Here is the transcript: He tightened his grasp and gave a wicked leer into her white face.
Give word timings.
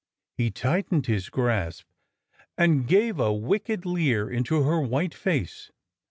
He 0.35 0.49
tightened 0.49 1.05
his 1.05 1.29
grasp 1.29 1.85
and 2.57 2.87
gave 2.87 3.19
a 3.19 3.31
wicked 3.31 3.85
leer 3.85 4.27
into 4.31 4.63
her 4.63 4.81
white 4.81 5.13
face. 5.13 5.69